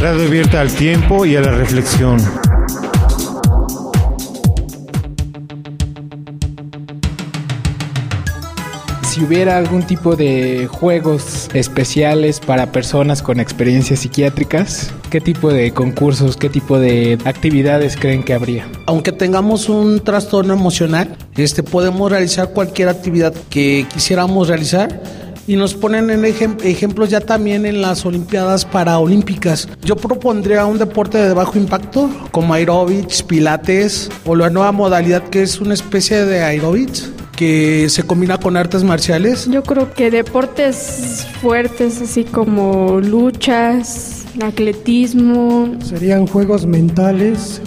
Radio 0.00 0.26
abierta 0.26 0.60
al 0.62 0.72
tiempo 0.72 1.26
y 1.26 1.36
a 1.36 1.42
la 1.42 1.52
reflexión. 1.52 2.18
Si 9.12 9.22
hubiera 9.22 9.58
algún 9.58 9.82
tipo 9.82 10.16
de 10.16 10.66
juegos 10.68 11.50
especiales 11.52 12.40
para 12.40 12.72
personas 12.72 13.20
con 13.20 13.40
experiencias 13.40 14.00
psiquiátricas, 14.00 14.90
¿qué 15.10 15.20
tipo 15.20 15.52
de 15.52 15.74
concursos, 15.74 16.38
qué 16.38 16.48
tipo 16.48 16.78
de 16.78 17.18
actividades 17.26 17.94
creen 17.94 18.22
que 18.22 18.32
habría? 18.32 18.66
Aunque 18.86 19.12
tengamos 19.12 19.68
un 19.68 20.00
trastorno 20.00 20.54
emocional, 20.54 21.14
este, 21.36 21.62
podemos 21.62 22.10
realizar 22.10 22.54
cualquier 22.54 22.88
actividad 22.88 23.34
que 23.50 23.86
quisiéramos 23.92 24.48
realizar 24.48 25.02
y 25.46 25.56
nos 25.56 25.74
ponen 25.74 26.08
en 26.08 26.24
ejemplos 26.24 27.10
ya 27.10 27.20
también 27.20 27.66
en 27.66 27.82
las 27.82 28.06
Olimpiadas 28.06 28.64
Paraolímpicas. 28.64 29.68
Yo 29.84 29.94
propondría 29.96 30.64
un 30.64 30.78
deporte 30.78 31.18
de 31.18 31.34
bajo 31.34 31.58
impacto 31.58 32.08
como 32.30 32.54
aerobics, 32.54 33.22
pilates 33.22 34.08
o 34.24 34.34
la 34.36 34.48
nueva 34.48 34.72
modalidad 34.72 35.22
que 35.24 35.42
es 35.42 35.60
una 35.60 35.74
especie 35.74 36.24
de 36.24 36.42
aerobics 36.42 37.11
que 37.42 37.88
se 37.88 38.04
combina 38.04 38.38
con 38.38 38.56
artes 38.56 38.84
marciales. 38.84 39.48
Yo 39.50 39.64
creo 39.64 39.92
que 39.92 40.12
deportes 40.12 41.26
fuertes 41.40 42.00
así 42.00 42.22
como 42.22 43.00
luchas, 43.00 44.24
atletismo. 44.40 45.74
Serían 45.82 46.28
juegos 46.28 46.66
mentales 46.66 47.60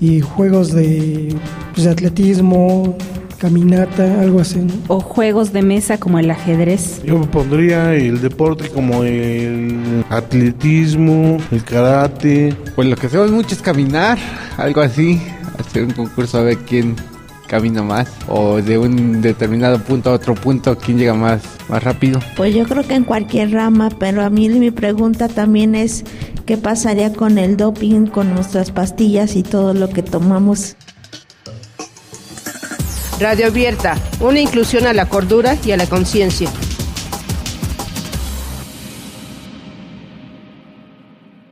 y 0.00 0.22
juegos 0.22 0.72
de, 0.72 1.36
pues, 1.72 1.84
de 1.84 1.92
atletismo, 1.92 2.96
caminata, 3.38 4.20
algo 4.20 4.40
así. 4.40 4.66
O 4.88 4.98
juegos 4.98 5.52
de 5.52 5.62
mesa 5.62 5.98
como 5.98 6.18
el 6.18 6.28
ajedrez. 6.28 7.00
Yo 7.04 7.20
pondría 7.30 7.94
el 7.94 8.20
deporte 8.20 8.70
como 8.70 9.04
el 9.04 10.04
atletismo, 10.10 11.36
el 11.52 11.62
karate. 11.62 12.56
Pues 12.74 12.88
lo 12.88 12.96
que 12.96 13.06
hacemos 13.06 13.30
mucho 13.30 13.54
es 13.54 13.62
caminar, 13.62 14.18
algo 14.56 14.80
así. 14.80 15.22
Hacer 15.60 15.84
un 15.84 15.92
concurso 15.92 16.38
a 16.38 16.42
ver 16.42 16.58
quién 16.58 16.96
camina 17.52 17.82
más 17.82 18.08
o 18.28 18.62
de 18.62 18.78
un 18.78 19.20
determinado 19.20 19.78
punto 19.78 20.08
a 20.08 20.14
otro 20.14 20.34
punto 20.34 20.78
quién 20.78 20.96
llega 20.96 21.12
más 21.12 21.42
más 21.68 21.84
rápido. 21.84 22.18
Pues 22.34 22.54
yo 22.54 22.64
creo 22.64 22.82
que 22.82 22.94
en 22.94 23.04
cualquier 23.04 23.52
rama, 23.52 23.90
pero 23.90 24.22
a 24.22 24.30
mí 24.30 24.48
mi 24.48 24.70
pregunta 24.70 25.28
también 25.28 25.74
es 25.74 26.02
qué 26.46 26.56
pasaría 26.56 27.12
con 27.12 27.36
el 27.36 27.58
doping, 27.58 28.06
con 28.06 28.32
nuestras 28.32 28.70
pastillas 28.70 29.36
y 29.36 29.42
todo 29.42 29.74
lo 29.74 29.90
que 29.90 30.02
tomamos. 30.02 30.76
Radio 33.20 33.48
Abierta, 33.48 33.98
una 34.20 34.40
inclusión 34.40 34.86
a 34.86 34.94
la 34.94 35.10
cordura 35.10 35.58
y 35.62 35.72
a 35.72 35.76
la 35.76 35.86
conciencia. 35.86 36.48